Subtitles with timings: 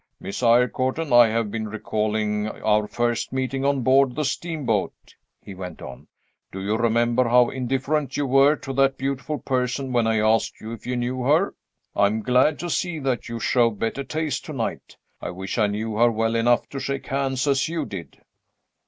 [0.19, 5.53] "Miss Eyrecourt and I have been recalling our first meeting on board the steamboat," he
[5.53, 6.07] went on.
[6.51, 10.71] "Do you remember how indifferent you were to that beautiful person when I asked you
[10.71, 11.53] if you knew her?
[11.95, 14.97] I'm glad to see that you show better taste to night.
[15.21, 18.21] I wish I knew her well enough to shake hands as you did."